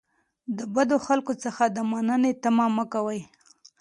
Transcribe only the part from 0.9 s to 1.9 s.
خلکو څخه د